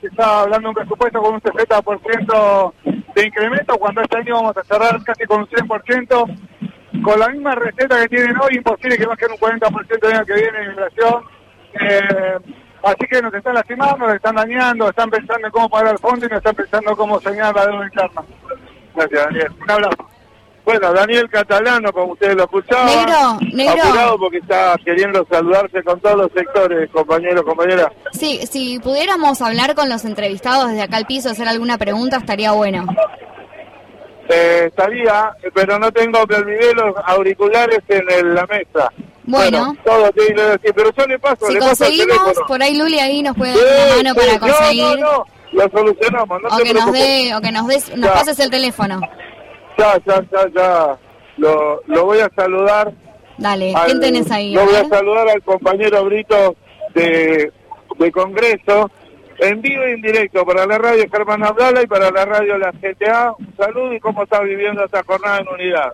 [0.00, 2.72] se está hablando un presupuesto con un 60%
[3.14, 7.54] de incremento, cuando este año vamos a cerrar casi con un 100%, con la misma
[7.54, 11.24] receta que tienen hoy, imposible que bajen un 40% el año que viene en inflación.
[11.80, 12.38] Eh,
[12.82, 16.26] así que nos están lastimando, nos están dañando, están pensando en cómo pagar el fondo
[16.26, 18.22] y nos están pensando cómo señalar la deuda interna.
[18.94, 19.52] Gracias, Daniel.
[19.62, 20.08] Un abrazo.
[20.64, 22.86] Bueno, Daniel Catalano, como ustedes lo escuchaban.
[22.86, 23.82] Negro, negro.
[23.84, 27.88] Apurado porque está queriendo saludarse con todos los sectores, compañeros, compañeras.
[28.12, 32.52] Sí, si pudiéramos hablar con los entrevistados desde acá al piso, hacer alguna pregunta, estaría
[32.52, 32.86] bueno.
[34.28, 38.90] Eh, estaría, pero no tengo que olvidé los auriculares en el- la mesa.
[39.24, 39.76] Bueno.
[39.84, 43.22] todo te decir, pero yo le paso, Si le paso conseguimos, por ahí Luli ahí
[43.22, 44.98] nos puede Sí, dar una mano sí, para conseguir.
[45.00, 48.08] No, no, lo solucionamos, no o te que nos dé, o que nos des, nos
[48.10, 48.14] Ya.
[48.14, 49.00] pases el teléfono.
[49.82, 50.98] Ya, ya, ya, ya.
[51.38, 52.92] Lo, lo voy a saludar.
[53.38, 54.54] Dale, al- ¿quién tenés ahí?
[54.54, 56.54] Lo voy a saludar al compañero Brito
[56.94, 57.50] de,
[57.98, 58.90] de Congreso,
[59.38, 62.70] en vivo y en directo, para la radio Germán Abdala y para la radio La
[62.70, 63.32] GTA.
[63.38, 65.92] Un saludo y cómo está viviendo esta jornada en unidad.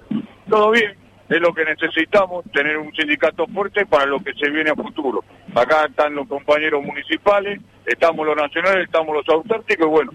[0.50, 0.94] todo bien.
[1.30, 5.22] Es lo que necesitamos, tener un sindicato fuerte para lo que se viene a futuro.
[5.54, 10.12] Acá están los compañeros municipales, estamos los nacionales, estamos los autárquicos y bueno,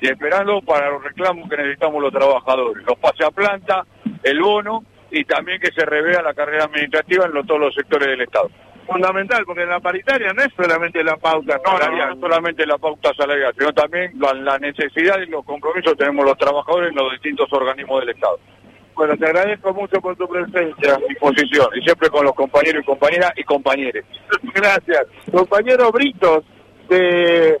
[0.00, 2.84] y esperando para los reclamos que necesitamos los trabajadores.
[2.86, 3.84] Los pase a planta,
[4.22, 8.08] el bono y también que se revea la carrera administrativa en los- todos los sectores
[8.08, 8.48] del Estado.
[8.86, 12.10] Fundamental, porque la paritaria no es solamente la pauta No, salarial.
[12.14, 16.24] no solamente la pauta salarial, sino también la, la necesidad y los compromisos que tenemos
[16.24, 18.38] los trabajadores en los distintos organismos del Estado.
[18.96, 20.98] Bueno, te agradezco mucho por tu presencia.
[21.08, 24.04] Disposición, y siempre con los compañeros y compañeras y compañeres.
[24.54, 25.06] Gracias.
[25.32, 26.44] Compañero Britos,
[26.88, 27.58] de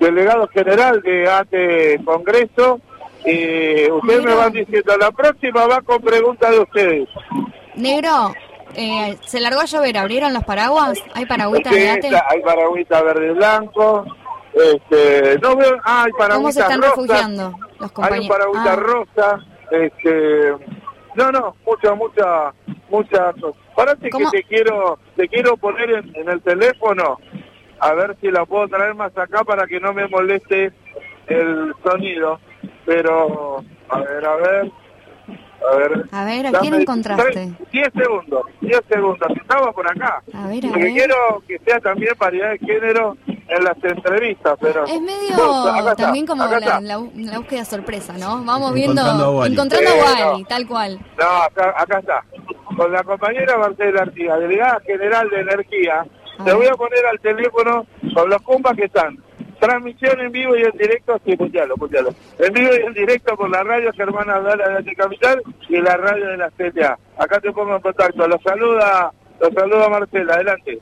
[0.00, 2.80] delegado general de ATE Congreso,
[3.24, 7.08] y ustedes me van diciendo, la próxima va con preguntas de ustedes.
[7.76, 8.34] Negro,
[8.74, 10.98] eh, se largó a llover, ¿abrieron los paraguas?
[11.14, 12.06] ¿Hay paragüitas Sí, de ate?
[12.08, 14.04] está- hay paragüita verde y blanco.
[14.52, 16.90] Este, no veo, ah, hay ¿Cómo paragüita se están rosa.
[16.96, 19.38] refugiando los Hay un paragüita Ah, rosa.
[19.70, 20.52] Este,
[21.14, 22.52] no, no, mucha, mucha,
[22.88, 23.32] mucha.
[23.76, 24.30] Parate que ¿Cómo?
[24.30, 27.18] te quiero, te quiero poner en, en el teléfono
[27.80, 30.72] a ver si la puedo traer más acá para que no me moleste
[31.26, 32.38] el sonido.
[32.86, 34.72] Pero, a ver, a ver.
[35.72, 36.04] A ver.
[36.10, 37.30] A ver, ¿a quién encontraste?
[37.32, 39.28] tres- 10 segundos, 10 segundos.
[39.36, 40.22] Estaba por acá.
[40.32, 40.92] A ver, a Porque ver.
[40.94, 44.84] quiero que sea también paridad de género en las entrevistas, pero...
[44.86, 46.96] Es medio No, acá está, también como la,
[47.36, 48.42] búsqueda sorpresa, ¿no?
[48.44, 50.48] Vamos viendo, Encontrando a a Wally, no.
[50.48, 50.98] tal cual.
[51.18, 52.24] No, acá, acá está.
[52.76, 56.06] Con la compañera Marcela Artigas, delegada general de Energía,
[56.44, 59.16] te voy a poner al teléfono con los compas que están.
[59.58, 62.14] Transmisión en vivo y en directo, sí, putealo, putealo.
[62.38, 65.96] En vivo y en directo por la radio Germana Abdala de Arte Capital y la
[65.96, 66.98] radio de la CTA.
[67.18, 68.26] Acá te pongo en contacto.
[68.26, 70.78] Los saluda, los saluda Marcela, adelante.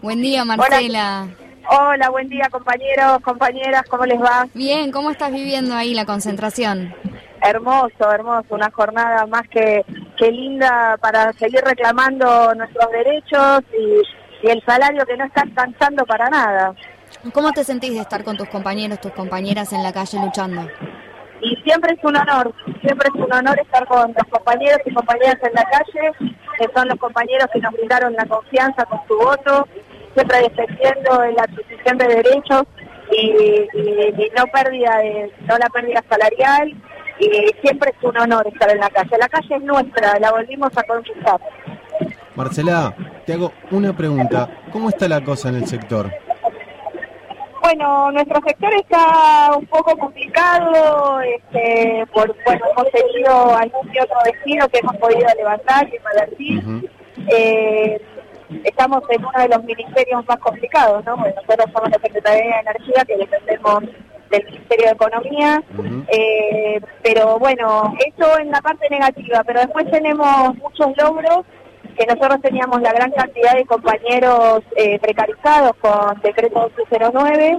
[0.00, 1.28] Buen día, Marcela.
[1.68, 4.46] Hola, buen día compañeros, compañeras, ¿cómo les va?
[4.54, 6.92] Bien, ¿cómo estás viviendo ahí la concentración?
[7.40, 9.84] Hermoso, hermoso, una jornada más que,
[10.18, 16.04] que linda para seguir reclamando nuestros derechos y, y el salario que no está alcanzando
[16.04, 16.74] para nada.
[17.32, 20.66] ¿Cómo te sentís de estar con tus compañeros, tus compañeras en la calle luchando?
[21.40, 25.36] Y siempre es un honor, siempre es un honor estar con los compañeros y compañeras
[25.42, 26.12] en la calle,
[26.58, 29.66] que son los compañeros que nos brindaron la confianza con su voto,
[30.14, 32.62] siempre defendiendo la adquisición de derechos
[33.10, 33.26] y,
[33.74, 36.72] y- y no pérdida de, no la pérdida salarial
[37.18, 37.28] y
[37.60, 39.16] siempre es un honor estar en la calle.
[39.18, 41.40] La calle es nuestra, la volvimos a conquistar.
[42.36, 42.94] Marcela,
[43.24, 44.48] te hago una pregunta.
[44.72, 46.10] ¿Cómo está la cosa en el sector?
[47.62, 54.16] Bueno, nuestro sector está un poco complicado, este, por, bueno, hemos tenido algún que otro
[54.24, 56.90] destino que hemos podido levantar y revertir.
[57.28, 58.00] Eh,
[58.64, 61.16] estamos en uno de los ministerios más complicados, ¿no?
[61.16, 63.84] Nosotros somos la Secretaría de Energía, que dependemos
[64.30, 65.62] del Ministerio de Economía,
[66.08, 71.44] eh, pero bueno, eso en la parte negativa, pero después tenemos muchos logros,
[71.96, 77.58] que nosotros teníamos la gran cantidad de compañeros eh, precarizados con decreto 1109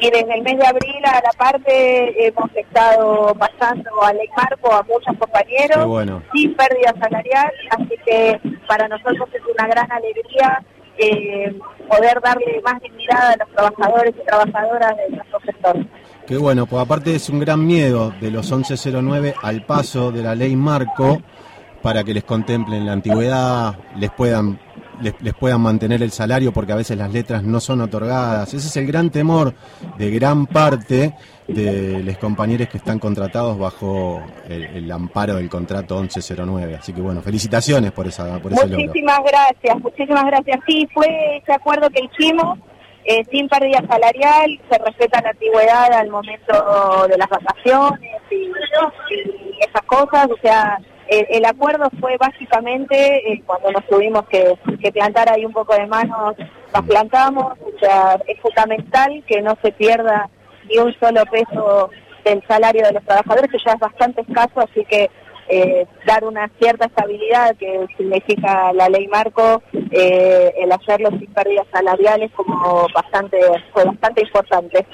[0.00, 4.72] y desde el mes de abril a la parte hemos estado pasando a ley marco
[4.72, 6.22] a muchos compañeros bueno.
[6.32, 10.62] sin pérdida salarial, así que para nosotros es una gran alegría
[10.98, 11.54] eh,
[11.88, 15.76] poder darle más dignidad a los trabajadores y trabajadoras de nuestro sector.
[16.26, 20.34] Qué bueno, pues aparte es un gran miedo de los 1109 al paso de la
[20.34, 21.20] ley Marco
[21.86, 24.58] para que les contemplen la antigüedad, les puedan
[25.00, 28.52] les, les puedan mantener el salario porque a veces las letras no son otorgadas.
[28.52, 29.54] Ese es el gran temor
[29.96, 31.14] de gran parte
[31.46, 36.74] de los compañeros que están contratados bajo el, amparo del contrato 1109.
[36.74, 38.84] Así que bueno, felicitaciones por esa por ese logro.
[38.84, 40.58] Muchísimas gracias, muchísimas gracias.
[40.66, 42.58] Sí, fue ese acuerdo que hicimos
[43.04, 49.60] eh, sin pérdida salarial, se respeta la antigüedad al momento de las vacaciones y, y
[49.60, 54.56] esas cosas, o sea, el, acuerdo fue básicamente eh, cuando nos tuvimos que,
[54.92, 56.34] plantar ahí un poco de manos,
[56.72, 60.28] las plantamos, o sea, es fundamental que no se pierda
[60.68, 61.90] ni un solo peso
[62.24, 65.10] del salario de los trabajadores, que ya es bastante escaso, así que
[65.48, 69.62] eh, dar una cierta estabilidad que significa la ley marco,
[69.92, 73.38] eh, el hacerlo sin pérdidas salariales como bastante,
[73.72, 74.86] fue bastante importante.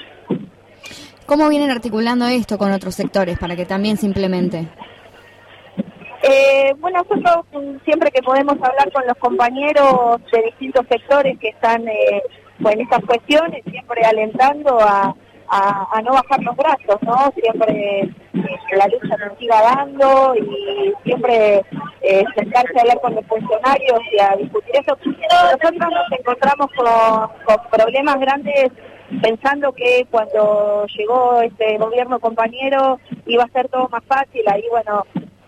[1.25, 4.67] ¿Cómo vienen articulando esto con otros sectores para que también se implemente?
[6.25, 11.49] Eh, bueno, nosotros mm, siempre que podemos hablar con los compañeros de distintos sectores que
[11.49, 12.23] están eh,
[12.61, 15.13] pues, en estas cuestiones, siempre alentando a,
[16.01, 17.31] no bajar los brazos, ¿no?
[17.35, 18.09] Siempre eh,
[18.75, 21.61] la lucha nos siga dando y siempre
[22.01, 24.97] eh, sentarse a hablar con los funcionarios y a discutir eso.
[25.05, 28.71] Nosotros nos encontramos con, con problemas grandes
[29.21, 35.03] pensando que cuando llegó este gobierno compañero iba a ser todo más fácil, ahí bueno,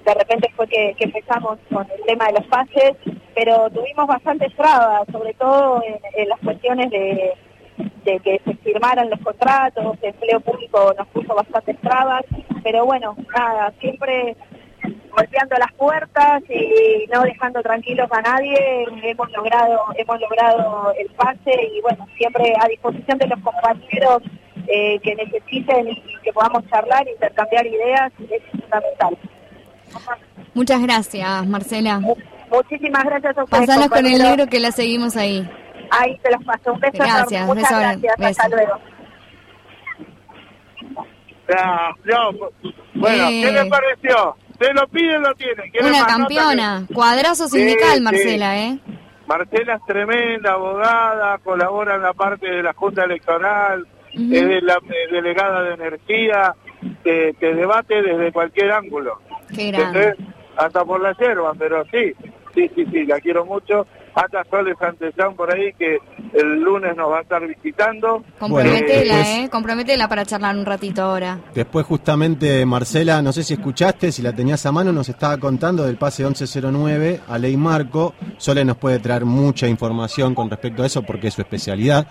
[0.06, 2.94] de repente fue que, que empezamos con el tema de los pases,
[3.34, 5.82] pero tuvimos bastantes trabas, sobre todo
[6.16, 7.34] en, las cuestiones de,
[8.04, 12.24] de que se firmaran los contratos, el empleo público nos puso bastantes trabas,
[12.64, 14.36] pero bueno, nada, siempre
[15.10, 21.52] golpeando las puertas y no dejando tranquilos a nadie, hemos logrado, hemos logrado el pase
[21.74, 24.22] y bueno, siempre a disposición de los compañeros
[24.68, 29.18] eh, que necesiten y que podamos charlar, intercambiar ideas, es fundamental.
[30.54, 32.00] Muchas gracias, Marcela.
[32.50, 33.90] Muchísimas gracias a ustedes.
[33.90, 35.48] Con el libro que la seguimos ahí.
[35.92, 36.74] Ahí te los paso.
[36.74, 37.46] Un beso Gracias.
[37.48, 38.14] Muchas beso, gracias.
[38.20, 38.56] Hasta beso.
[38.56, 38.80] luego.
[41.48, 42.18] Ya, ya,
[42.96, 43.42] bueno, Eh.
[43.44, 44.36] ¿qué le pareció?
[44.60, 45.70] Se lo piden, lo tienen.
[45.72, 48.02] ¿Quieren Una campeona, cuadrazo sindical, sí.
[48.02, 48.80] Marcela, ¿eh?
[49.28, 54.76] Marcela es tremenda, abogada, colabora en la parte de la Junta Electoral, es de la
[54.76, 56.56] eh, delegada de energía,
[57.04, 59.20] que, que debate desde cualquier ángulo.
[59.54, 60.00] Qué grande.
[60.04, 60.36] ¿entendés?
[60.58, 62.14] Hasta por la yerba, pero sí,
[62.54, 63.86] sí, sí, sí, la quiero mucho.
[64.16, 65.98] Hasta Soles Santellán por ahí, que
[66.34, 68.24] el lunes nos va a estar visitando.
[68.40, 69.50] Comprometela, después- ¿eh?
[69.52, 71.40] Comprometela para charlar un ratito ahora.
[71.54, 75.84] Después justamente Marcela, no sé si escuchaste, si la tenías a mano, nos estaba contando
[75.84, 78.14] del pase 1109 a Ley Marco.
[78.38, 82.08] Sole nos puede traer mucha información con respecto a eso porque es su especialidad.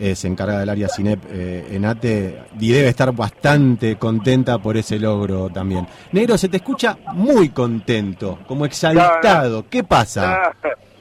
[0.00, 4.76] Eh, se encarga del área CINEP eh, en ATE y debe estar bastante contenta por
[4.76, 5.88] ese logro también.
[6.12, 9.66] Negro, se te escucha muy contento, como exaltado.
[9.68, 10.52] ¿Qué pasa?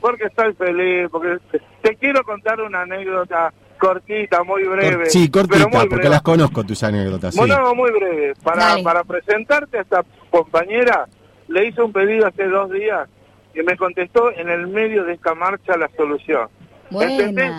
[0.01, 1.37] Porque estoy feliz, porque
[1.81, 5.03] te, quiero contar una anécdota cortita, muy breve.
[5.03, 6.09] Cor- sí, pero cortita, muy porque breve.
[6.09, 7.33] las conozco tus anécdotas.
[7.33, 7.39] sí.
[7.39, 8.33] Bueno, muy breve.
[8.43, 8.83] Para, Dale.
[8.83, 11.05] para presentarte a esta compañera,
[11.47, 13.07] le hice un pedido hace dos días
[13.53, 16.47] y me contestó en el medio de esta marcha la solución.
[16.91, 17.51] ¿Entendés?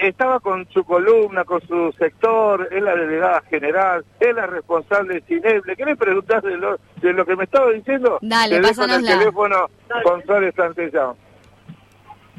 [0.00, 5.20] Estaba con su columna, con su sector, es la delegada general, es la responsable de
[5.22, 5.66] CINEP.
[5.66, 8.18] ¿Le querés preguntar de lo, de lo que me estaba diciendo?
[8.22, 9.56] Dale, Te dejo en el teléfono
[10.04, 11.12] con Soles Santellán.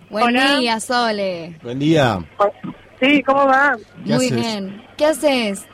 [0.10, 0.58] Buen Hola.
[0.58, 1.58] día, Sole.
[1.64, 2.20] Buen día.
[3.00, 3.76] Sí, ¿cómo va?
[4.06, 4.36] ¿Qué Muy haces?
[4.36, 4.84] bien.
[4.98, 5.68] ¿Qué haces?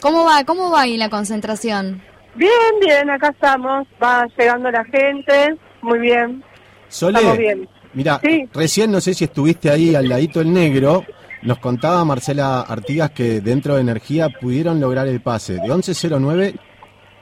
[0.00, 0.44] ¿Cómo va?
[0.44, 2.00] ¿Cómo va ahí la concentración?
[2.34, 3.86] Bien, bien, acá estamos.
[4.02, 5.56] Va llegando la gente.
[5.82, 6.42] Muy bien.
[6.88, 7.68] Sole, Estamos bien.
[7.94, 8.48] Mira, Sí.
[8.52, 11.04] recién no sé si estuviste ahí al ladito el negro,
[11.42, 16.54] nos contaba Marcela Artigas que dentro de Energía pudieron lograr el pase de 1109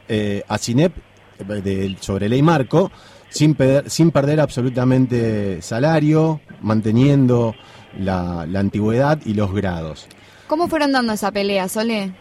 [0.08, 0.92] eh, a CINEP
[1.38, 2.90] eh, de- sobre ley marco,
[3.28, 7.54] sin, perder- sin perder absolutamente salario, manteniendo
[7.98, 10.06] la, la antigüedad y los grados.
[10.48, 12.12] ¿Cómo fueron dando esa pelea, Sole?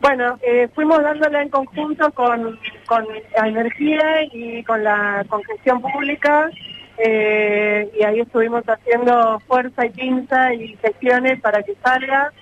[0.00, 3.04] Bueno, eh, fuimos dándola en conjunto con, con
[3.36, 6.48] la energía y con la con gestión pública
[6.98, 12.32] eh, y ahí estuvimos haciendo fuerza y pinza y gestiones para que salga.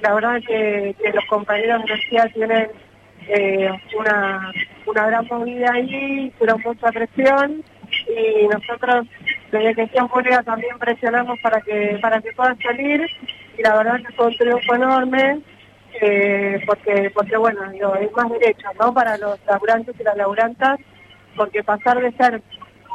[0.00, 2.68] La verdad que, los compañeros de energía tienen
[3.28, 4.52] eh, una,
[4.86, 7.64] una gran movida ahí, hicieron mucha presión
[8.08, 9.06] y nosotros
[9.50, 13.06] desde gestión pública también presionamos para que para que pueda salir
[13.56, 15.40] y la verdad que fue un triunfo enorme
[16.00, 20.80] eh, porque porque bueno digo, es más derecho no para los laburantes y las laburantas
[21.36, 22.42] porque pasar de ser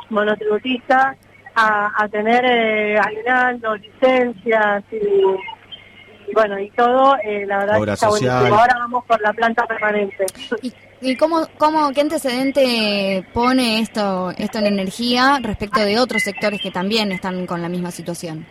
[0.10, 1.16] monotributista
[1.56, 7.92] a, a tener eh, aguinaldo, licencias y, y bueno y todo eh, la verdad Obra
[7.92, 8.32] que está social.
[8.32, 10.26] buenísimo ahora vamos por la planta permanente
[10.62, 16.62] ¿Y, y cómo, cómo, qué antecedente pone esto, esto en energía respecto de otros sectores
[16.62, 18.46] que también están con la misma situación?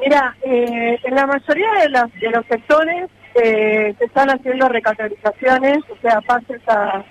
[0.00, 5.78] Mira, eh, en la mayoría de los, de los sectores eh, se están haciendo recategorizaciones,
[5.90, 7.04] o sea, pases a,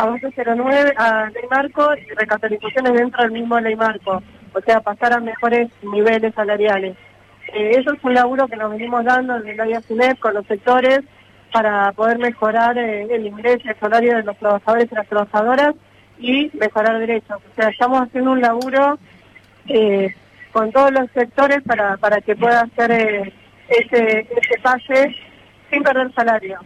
[0.00, 4.22] a 1109, a Ley Marco y recategorizaciones dentro del mismo Ley Marco,
[4.54, 6.96] o sea, pasar a mejores niveles salariales.
[7.52, 11.00] Eh, eso es un laburo que nos venimos dando desde la IACINEP con los sectores
[11.52, 15.74] para poder mejorar eh, el ingreso, el salario de los trabajadores y las trabajadoras
[16.18, 17.36] y mejorar derechos.
[17.36, 18.98] O sea, estamos haciendo un laburo
[19.68, 20.14] eh,
[20.52, 23.32] con todos los sectores para, para que pueda hacer
[23.68, 25.14] ese, ese pase
[25.70, 26.58] sin perder salario.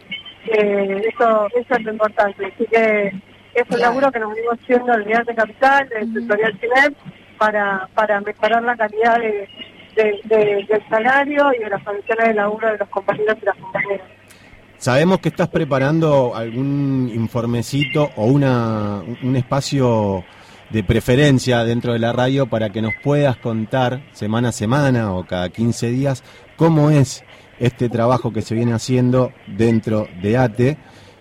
[0.51, 2.45] Eh, eso, eso es lo importante.
[2.45, 3.07] Así que
[3.53, 6.93] es un laburo que nos venimos haciendo el Unidad de Capital, del sectorial CINEP,
[7.37, 9.47] para, para mejorar la calidad de,
[9.95, 13.55] de- de- del salario y de las condiciones de laburo de los compañeros y las
[13.57, 14.07] compañeras.
[14.77, 20.23] Sabemos que estás preparando algún informecito o una, un espacio
[20.69, 25.25] de preferencia dentro de la radio para que nos puedas contar semana a semana o
[25.25, 26.23] cada 15 días
[26.55, 27.23] cómo es
[27.59, 30.77] este trabajo que se viene haciendo dentro de ATE,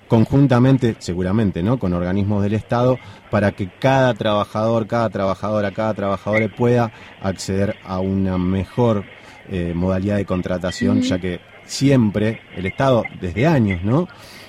[0.08, 1.78] conjuntamente, seguramente, ¿no?
[1.78, 2.98] con organismos del Estado,
[3.30, 9.04] para que cada trabajador, cada trabajadora, cada trabajador pueda acceder a una mejor
[9.48, 14.08] eh, modalidad de contratación, ya que siempre el Estado, desde años, ¿no?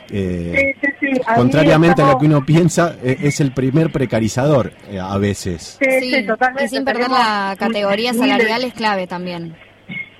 [0.10, 0.76] Eh,
[1.36, 5.78] Contrariamente a lo que uno piensa, eh, es el primer precarizador eh, a veces.
[5.82, 6.66] Sí, Sí, sí, totalmente.
[6.66, 9.56] y sin perder la categoría miles- salarial es clave también.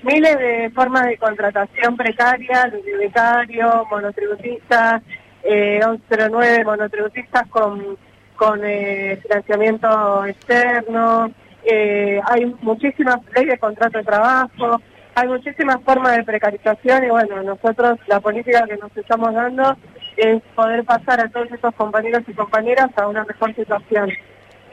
[0.02, 5.02] Miles de formas de contratación precaria, becario, monotributistas,
[5.42, 7.96] eh, 1109 monotributistas con,
[8.36, 11.30] con eh, financiamiento externo,
[11.64, 14.80] eh, hay muchísimas leyes de contrato de trabajo,
[15.16, 19.76] hay muchísimas formas de precarización y bueno, nosotros la política que nos estamos dando
[20.16, 24.10] es poder pasar a todos estos compañeros y compañeras a una mejor situación.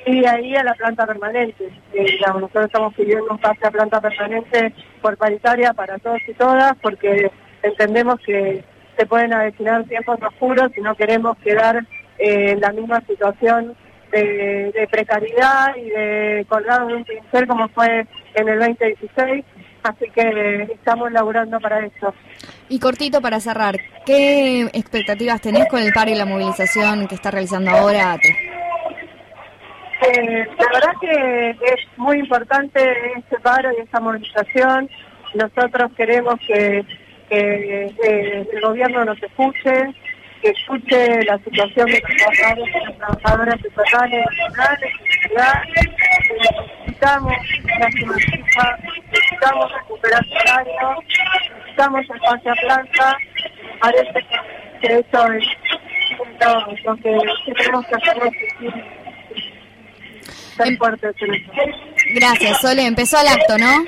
[0.06, 1.70] Y ahí a la planta permanente.
[1.94, 6.74] Eh, nosotros estamos pidiendo un pase a planta permanente por paritaria para todos y todas,
[6.82, 7.32] porque
[7.62, 8.64] entendemos que
[8.98, 11.86] se pueden avecinar tiempos oscuros y no queremos quedar
[12.20, 13.76] eh, en la misma situación
[14.12, 19.46] de, de precariedad y de colgado de un pincel como fue en el 2016.
[19.84, 22.13] Así que estamos laburando para eso.
[22.70, 23.75] Y cortito para cerrar,
[24.06, 28.30] ¿qué expectativas tenés con el paro y la movilización que está realizando ahora ATE?
[30.06, 32.82] Eh, la verdad que es muy importante
[33.18, 34.90] este paro y esta movilización.
[35.34, 36.86] Nosotros queremos que,
[37.30, 39.94] que, eh, el gobierno nos escuche,
[40.42, 44.25] que escuche la situación de los trabajadores y las trabajadoras y ciudades.
[44.40, 46.83] Necesitamos la justicia,
[49.12, 50.74] necesitamos recuperar salario,
[51.56, 53.18] necesitamos el pase a planta.
[53.80, 54.14] Parece
[54.82, 55.44] que, eso es
[56.40, 56.52] lo,
[56.86, 58.18] lo que, que tenemos que hacer.
[58.28, 58.34] es
[60.56, 61.10] ser Em- eso.
[62.16, 62.86] Gracias, Sole.
[62.86, 63.84] Empezó el acto, ¿no?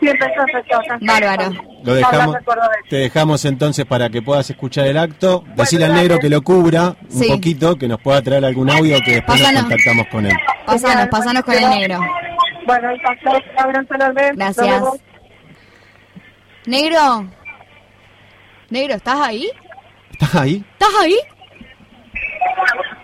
[0.00, 0.98] Sí, empezó a hacer cosas.
[1.00, 1.50] Bárbaro.
[1.84, 2.86] Lo dejamos, recuerdo de eso.
[2.90, 5.44] te dejamos entonces para que puedas escuchar el acto.
[5.54, 7.28] Decirle al negro que lo cubra un Sí.
[7.28, 9.62] poquito, que nos pueda traer algún audio que después nos Pásanos.
[9.70, 10.32] contactamos con él.
[10.66, 11.98] Pasanos, pasanos con el negro.
[12.66, 13.36] Bueno, ahí pasó.
[13.36, 14.30] Un abrazo enorme.
[14.34, 14.82] Gracias.
[16.66, 17.26] Negro.
[18.70, 19.50] Negro, ¿estás ahí?
[20.12, 20.64] ¿Estás ahí?
[20.72, 21.16] ¿Estás ahí?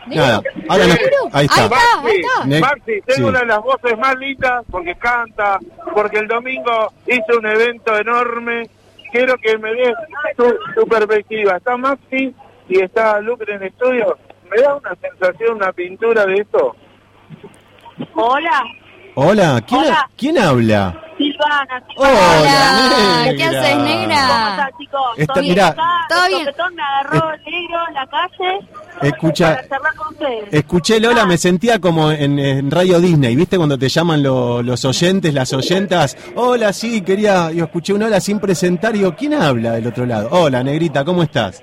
[0.07, 0.25] Negro.
[0.27, 0.93] Nada, ahora no-
[1.33, 1.61] ahí está.
[1.63, 2.45] Ahí está, ahí está.
[2.47, 3.23] Ne- Maxi, tengo sí.
[3.23, 5.59] una de las voces más lindas porque canta,
[5.95, 8.69] porque el domingo hizo un evento enorme.
[9.13, 9.95] Quiero que me des
[10.37, 11.57] tu, tu perspectiva.
[11.57, 12.35] Está Maxi
[12.69, 14.17] y está Lucre en estudio.
[14.51, 16.75] ¿Me da una sensación, una pintura de esto?
[18.15, 18.63] Hola,
[19.15, 20.11] Hola, ¿quién, Hola.
[20.17, 20.97] ¿quién habla?
[21.19, 21.83] Silvana.
[21.97, 24.27] Hola, ¿qué haces, negra?
[24.29, 25.01] ¿Cómo estás, chicos?
[25.19, 25.53] Está- ¿Todo bien?
[25.55, 25.67] mirá.
[25.69, 26.45] Acá, Todo el bien.
[26.77, 28.61] me agarró el negro en la calle
[29.03, 30.45] Escucha, para con ustedes.
[30.53, 33.57] escuché Lola, me sentía como en, en Radio Disney, ¿viste?
[33.57, 36.17] Cuando te llaman lo- los oyentes, las oyentas.
[36.37, 40.07] Hola, sí, quería, yo escuché un hola sin presentar, y digo, ¿quién habla del otro
[40.07, 40.29] lado?
[40.31, 41.63] Hola, negrita, ¿cómo estás?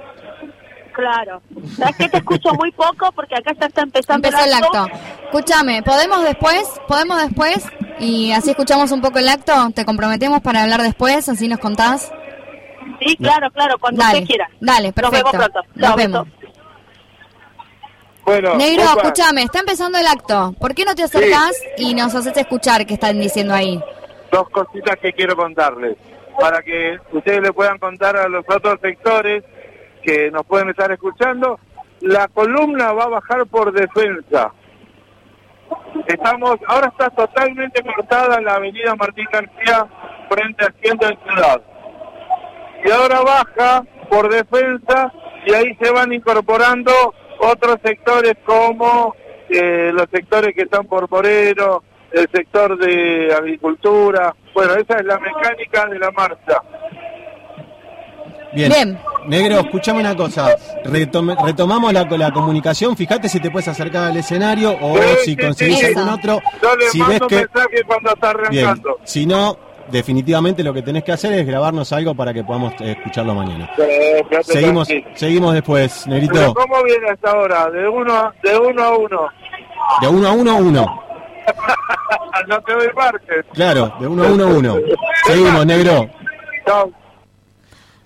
[0.98, 1.44] Claro.
[1.77, 3.12] ¿Sabes que te escucho muy poco?
[3.12, 4.88] Porque acá ya está empezando Empezó el acto.
[5.25, 6.63] Escúchame, ¿podemos después?
[6.88, 7.68] ¿Podemos después?
[8.00, 9.54] Y así escuchamos un poco el acto.
[9.75, 11.30] ¿Te comprometemos para hablar después?
[11.30, 12.12] Así nos contás.
[13.00, 14.50] Sí, claro, claro, cuando Dale, usted quiera.
[14.60, 15.25] dale, perfecto.
[15.25, 15.70] Nos vemos pronto.
[15.75, 16.27] Nos vemos.
[18.25, 20.56] Bueno, Negro, opa, escúchame, está empezando el acto.
[20.60, 23.80] ¿Por qué no te acercás y nos haces escuchar qué están diciendo ahí?
[24.32, 25.96] dos cositas que quiero contarles.
[26.39, 29.44] Para que ustedes le puedan contar a los otros sectores
[30.08, 31.60] que nos pueden estar escuchando.
[32.00, 34.54] La columna va a bajar por defensa.
[36.08, 39.86] Estamos, ahora está totalmente cortada la avenida Martín García
[40.30, 41.62] frente a Hacienda de Ciudad.
[42.86, 45.12] Y ahora baja por defensa
[45.46, 46.92] y ahí se van incorporando
[47.40, 49.14] otros sectores como
[49.50, 51.84] eh, los sectores que están por Moreno,
[52.14, 54.34] el sector de agricultura.
[54.54, 56.62] Bueno, esa es la mecánica de la marcha.
[58.58, 58.72] Bien.
[58.72, 59.00] Bien.
[59.28, 60.56] Negro, escuchame una cosa.
[60.86, 62.96] Retome- retomamos la, la comunicación.
[62.96, 65.86] Fíjate si te puedes acercar al escenario o Sí, si sí, conseguís sí.
[65.88, 66.40] algún otro.
[66.62, 67.36] Yo le Si mando ves que.
[67.36, 68.66] mensaje cuando está Bien.
[68.66, 68.98] arrancando.
[69.04, 69.58] Si no,
[69.90, 73.70] definitivamente lo que tenés que hacer es grabarnos algo para que podamos eh, escucharlo mañana.
[74.44, 75.16] Seguimos, tranquilo.
[75.18, 76.54] seguimos después, Pero Negrito.
[76.54, 77.70] ¿Cómo viene hasta ahora?
[77.70, 79.20] De uno, de uno a uno.
[80.02, 81.04] De uno a uno a uno.
[82.48, 83.46] no te doy margen.
[83.54, 84.76] Claro, de uno a uno a uno.
[85.26, 86.10] Seguimos, negro.
[86.66, 86.92] Chao.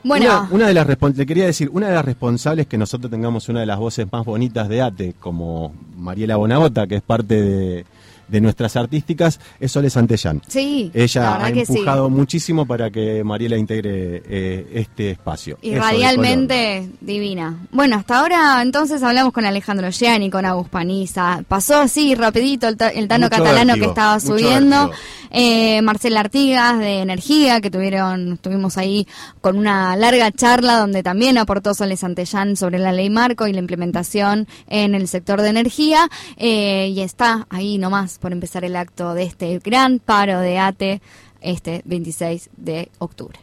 [0.04, 3.48] Bueno, Una, una de las le quería decir, una de las responsables que nosotros tengamos
[3.50, 7.86] una de las voces más bonitas de ATE, como Mariela Bonagota, que es parte de,
[8.32, 10.42] de nuestras artísticas, es Sole Santellán.
[10.48, 11.60] sí, la Ella ha sí.
[11.60, 15.58] empujado muchísimo para que Mariela integre eh, este espacio.
[15.62, 17.58] Y Eso radialmente divina.
[17.72, 21.44] Bueno, hasta ahora entonces hablamos con Alejandro Gianni, con Agus Paniza.
[21.48, 24.92] Pasó así rapidito el, ta- el Tano Mucho Catalano vértigo, que estaba subiendo.
[25.34, 29.08] Eh, Marcela Artigas de Energía, que tuvieron, estuvimos ahí
[29.40, 33.60] con una larga charla donde también aportó Sole Santellán sobre la ley marco y la
[33.60, 36.10] implementación en el sector de energía.
[36.38, 41.02] Eh, y está ahí nomás por empezar el acto de este gran paro de ATE
[41.42, 43.38] este 26 de octubre.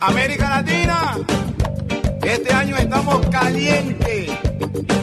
[0.00, 1.16] América Latina,
[2.22, 4.30] este año estamos calientes.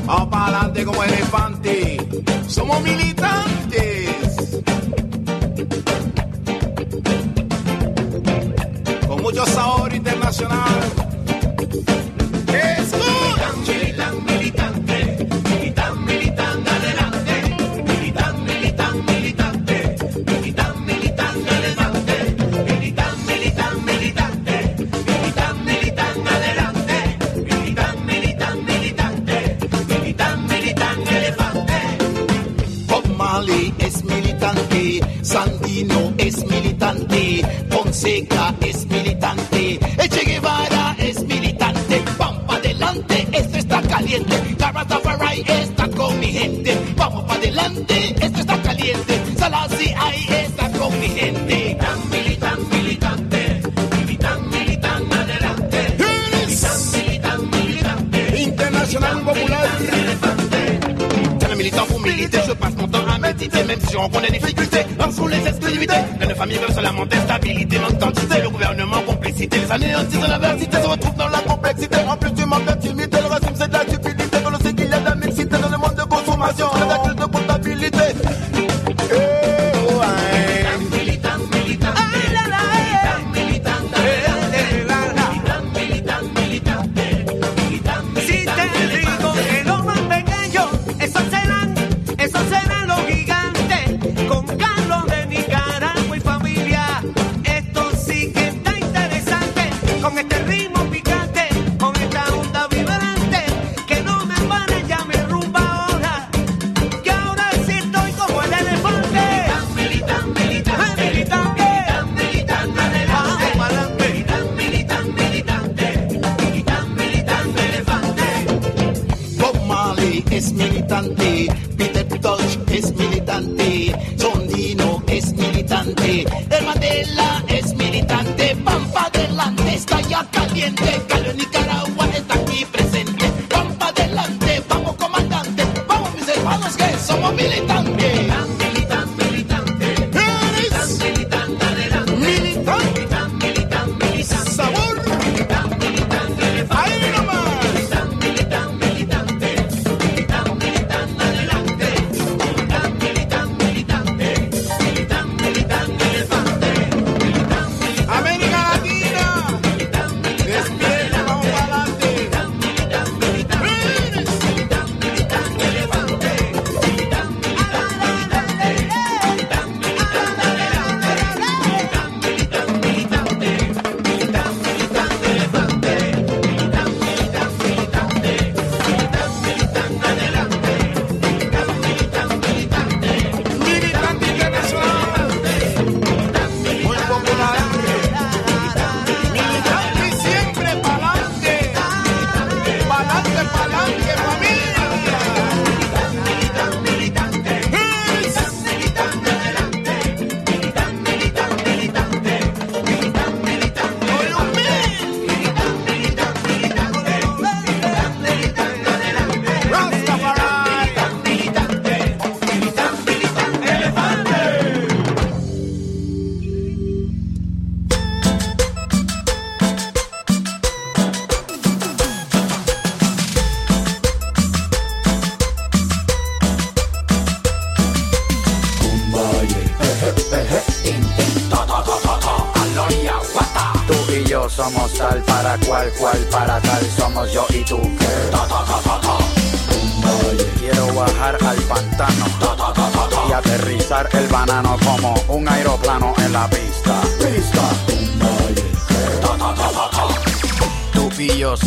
[0.05, 1.97] Vamos para adelante como elefante.
[2.47, 4.61] Somos militantes.
[9.07, 10.81] Con mucho sabor internacional.
[12.47, 13.65] Escuchan,
[38.11, 44.50] Es militante, el Che Guevara es militante, para adelante, esto está caliente,
[63.91, 64.85] je rencontre des difficultés.
[64.97, 69.01] Dans sous les exclusivités, plein de familles veulent se lamenter, stabilité, manque d'identité, le gouvernement,
[69.01, 71.97] complicité, les anéantis de l'adversité se retrouvent dans la complexité.
[72.07, 74.89] En plus du manque d'intimité, le racisme c'est de la stupidité, on le sait qu'il
[74.89, 78.50] y a de la mixité dans le monde de consommation, la crise de comptabilité.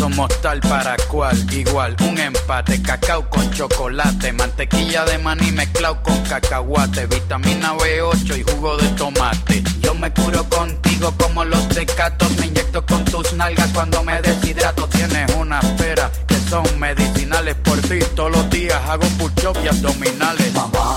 [0.04, 6.20] Somos tal para cual, igual, un empate, cacao con chocolate, mantequilla de maní mezclado con
[6.24, 9.62] cacahuate, vitamina B8 y jugo de tomate.
[9.80, 14.86] Yo me curo contigo como los tecatos, me inyecto con tus nalgas cuando me deshidrato.
[14.88, 20.52] Tienes una pera que son medicinales por ti, todos los días hago push-up y abdominales.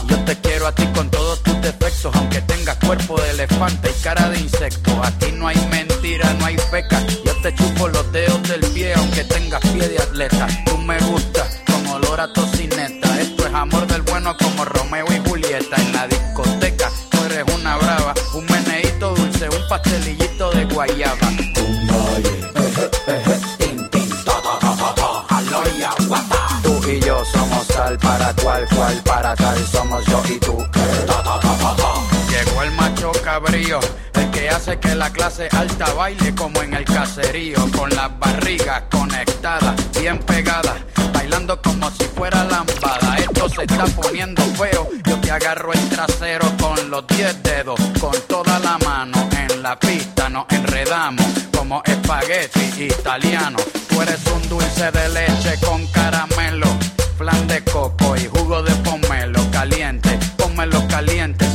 [0.10, 4.04] Yo te quiero a ti con todos tus defectos, aunque tengas cuerpo de elefante y
[4.04, 5.02] cara de insecto.
[5.02, 7.02] Aquí no hay mentira, no hay feca.
[7.26, 8.27] Yo te chupo los dedos
[9.86, 10.48] de atleta.
[10.66, 13.22] Tú me gustas con olor a tocineta.
[13.22, 16.90] Esto es amor del bueno como Romeo y Julieta en la discoteca.
[17.12, 21.30] Tú eres una brava, un meneíto dulce, un pastelillito de guayaba.
[26.64, 30.58] Tú y yo somos tal para cual, cual para tal somos yo y tú.
[32.38, 33.80] Llegó el macho cabrío,
[34.14, 38.84] el que hace que la clase alta baile como en el caserío, con las barrigas
[38.92, 40.76] conectadas, bien pegadas,
[41.14, 43.18] bailando como si fuera lambada.
[43.18, 48.14] Esto se está poniendo feo, yo te agarro el trasero con los 10 dedos, con
[48.28, 51.26] toda la mano en la pista, nos enredamos
[51.58, 53.58] como espagueti italiano.
[53.90, 56.68] Tú eres un dulce de leche con caramelo,
[57.18, 60.20] flan de coco y jugo de pomelo caliente.
[60.38, 61.48] Pónmelo caliente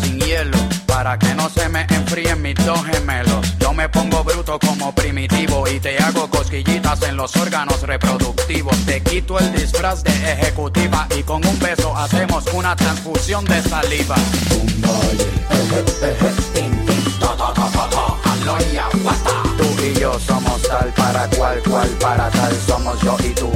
[1.03, 3.59] para que no se me enfríen mis dos gemelos.
[3.59, 8.77] Yo me pongo bruto como primitivo y te hago cosquillitas en los órganos reproductivos.
[8.87, 14.15] Te quito el disfraz de ejecutiva y con un beso hacemos una transfusión de saliva.
[19.59, 23.51] Tú y yo somos tal para cual, cual para tal somos yo y tú.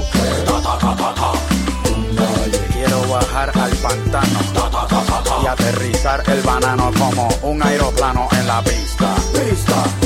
[2.72, 4.85] Quiero bajar al pantano
[5.46, 9.14] y aterrizar el banano como un aeroplano en la pista.
[9.32, 10.05] Pista.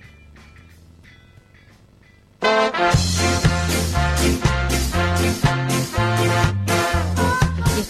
[2.51, 3.30] Y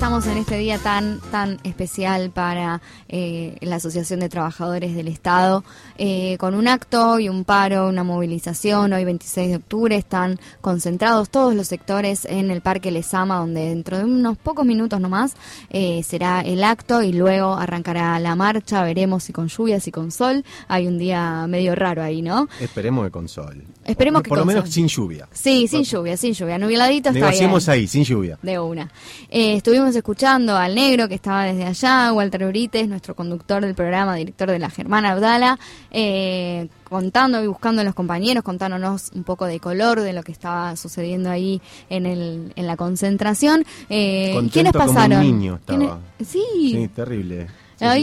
[0.02, 5.64] estamos en este día tan tan especial para eh, la Asociación de Trabajadores del Estado,
[5.96, 8.94] eh, con un acto y un paro, una movilización.
[8.94, 14.00] Hoy 26 de octubre están concentrados todos los sectores en el Parque Lesama, donde dentro
[14.00, 15.36] de unos pocos minutos nomás
[15.70, 18.84] eh, será el acto y luego arrancará la marcha.
[18.84, 20.44] Veremos si con lluvias y con sol.
[20.68, 22.50] Hay un día medio raro ahí, ¿no?
[22.60, 23.64] Esperemos que con sol.
[23.86, 24.72] Esperemos por, que Por lo menos sol.
[24.72, 25.28] sin lluvia.
[25.32, 26.58] Sí, sin lluvia, sin lluvia.
[26.58, 27.52] Nubladito está bien.
[27.68, 28.40] Ahí, sin lluvia.
[28.42, 28.92] De una.
[29.30, 34.16] Eh, estuvimos escuchando al negro que estaba desde allá, Walter Urites, nuestro conductor del programa,
[34.16, 35.60] director de la Germana Abdala,
[35.92, 40.32] eh, contando y buscando a los compañeros, contándonos un poco de color de lo que
[40.32, 43.66] estaba sucediendo ahí en, el, en la concentración.
[43.90, 45.22] Eh, ¿Quiénes como un pasaron?
[45.22, 45.78] niño estaba.
[46.18, 46.72] ¿Quiénes- Sí.
[46.72, 47.48] Sí, terrible.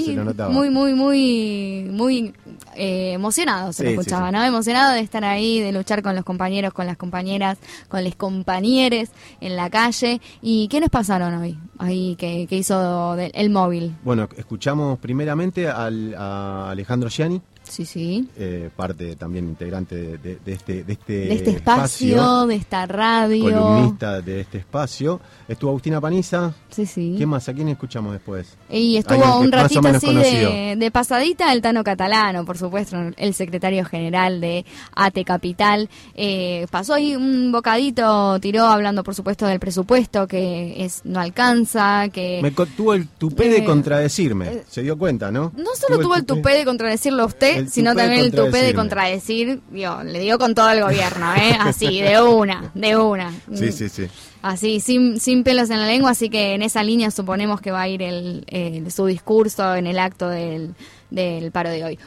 [0.04, 0.50] Sí, lo notaba.
[0.50, 2.34] muy, muy, muy, muy
[2.74, 4.32] eh, emocionado se lo Sí, sí, escuchaba, sí.
[4.36, 4.44] ¿no?
[4.44, 9.08] Emocionado de estar ahí, de luchar con los compañeros, con las compañeras, con los compañeros
[9.40, 10.20] en la calle.
[10.42, 11.58] ¿Y qué nos pasaron hoy?
[11.78, 13.94] Ahí que, que hizo del- el móvil.
[14.04, 18.28] Bueno, escuchamos primeramente al, a Alejandro Gianni, Sí, sí.
[18.36, 22.86] eh, parte también integrante de, de- de este, de este, De este espacio, de esta
[22.86, 23.42] radio.
[23.44, 25.20] columnista de este espacio.
[25.46, 26.52] Estuvo Agustina Paniza.
[26.70, 27.14] Sí, sí.
[27.16, 27.48] ¿Quién más?
[27.48, 28.56] ¿A quién escuchamos después?
[28.70, 34.40] Y estuvo un ratito así de, pasadita el Tano Catalano, por supuesto, el secretario general
[34.40, 35.88] de ATE Capital.
[36.14, 42.08] Eh, pasó ahí un bocadito, tiró hablando, por supuesto, del presupuesto que es no alcanza,
[42.10, 42.40] que...
[42.42, 44.62] Me tuvo el tupé de Eh, contradecirme.
[44.68, 45.52] Se dio cuenta, ¿no?
[45.56, 48.74] No solo tuvo el tupé de contradecirlo a usted, El sino también el tupé de
[48.74, 51.56] contradecir, digo, le dio con todo el gobierno, ¿eh?
[51.60, 53.32] Así, de una, de una.
[53.54, 54.06] Sí, sí, sí.
[54.42, 57.82] Así, sin, sin pelos en la lengua, así que en esa línea suponemos que va
[57.82, 60.74] a ir el, el- su discurso en el acto del,
[61.10, 61.98] del paro de hoy.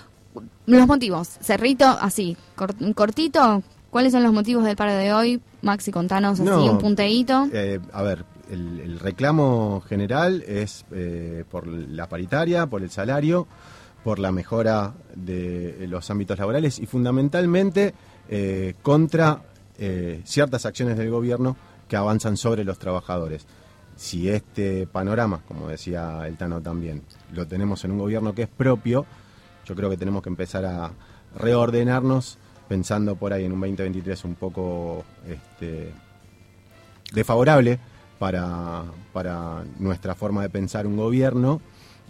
[0.66, 5.42] Los motivos, Cerrito, así, cor- cortito, ¿cuáles son los motivos del paro de hoy?
[5.62, 7.48] Maxi, contanos así No, un punteíto.
[7.52, 13.48] Eh, a ver, el, el reclamo general es eh, por la paritaria, por el salario,
[14.04, 17.94] por la mejora de los ámbitos laborales y fundamentalmente
[18.30, 19.44] eh, contra
[19.78, 21.56] eh, ciertas acciones del gobierno
[21.88, 23.46] que avanzan sobre los trabajadores.
[23.96, 28.48] Si este panorama, como decía el Tano también, lo tenemos en un gobierno que es
[28.48, 29.06] propio,
[29.66, 30.92] yo creo que tenemos que empezar a
[31.36, 32.38] reordenarnos
[32.68, 35.92] pensando por ahí en un 2023 un poco este,
[37.14, 37.80] desfavorable
[38.18, 38.84] para,
[39.14, 41.62] para nuestra forma de pensar un gobierno.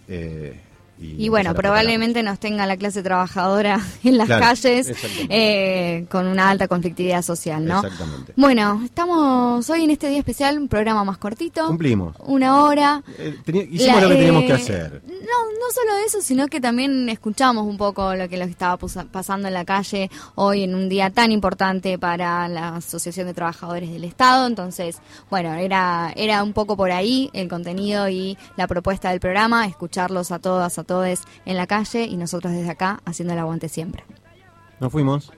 [0.08, 0.60] eh,
[1.00, 4.92] Y bueno, probablemente nos tenga la clase trabajadora en las Claro, calles
[5.28, 7.80] eh, con una alta conflictividad social, ¿no?
[7.84, 8.32] Exactamente.
[8.36, 11.66] Bueno, estamos hoy en este día especial, un programa más cortito.
[11.66, 12.14] Cumplimos.
[12.20, 13.02] Una hora.
[13.18, 13.36] Eh,
[13.70, 15.02] hicimos La- lo que teníamos que eh, hacer.
[15.08, 18.76] No, no solo eso, sino que también escuchamos un poco lo que lo que estaba
[19.10, 23.90] pasando en la calle hoy en un día tan importante para la Asociación de Trabajadores
[23.90, 24.46] del Estado.
[24.46, 24.98] Entonces,
[25.30, 30.30] bueno, era, era un poco por ahí el contenido y la propuesta del programa, escucharlos
[30.30, 34.04] a todas, a todos en la calle y nosotros desde acá haciendo el aguante siempre.
[34.80, 35.32] Nos fuimos.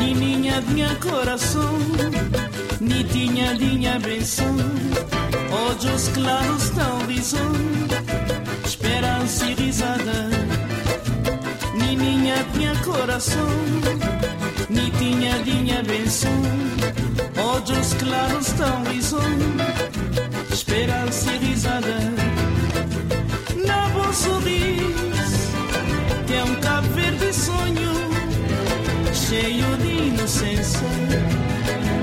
[0.00, 1.78] Ni niña tinha coração,
[2.80, 4.56] ni tinha dinha benção.
[5.50, 7.52] Olhos claros tão visão,
[8.64, 10.28] esperança e risada.
[11.74, 13.48] Ni niña tinha coração,
[14.68, 16.30] ni tinha dinha benção.
[17.36, 19.32] Olhos claros tão visão,
[20.52, 21.98] esperança e risada.
[23.66, 25.48] Na bom sorriso,
[26.26, 28.08] tem um cabo verde sonho
[29.28, 30.88] cheio de inocência,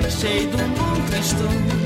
[0.09, 1.84] cheio de um bom cristão,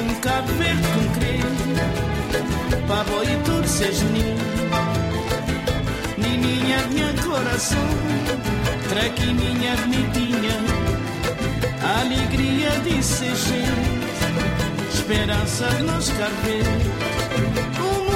[0.00, 4.36] um cabo verde com creme, pavo e tudo ser genil.
[6.16, 7.88] Nininha, minha coração,
[8.88, 10.56] traquininha bonitinha,
[12.00, 16.64] alegria de ser gente, esperança de nos caber.
[17.78, 18.10] Um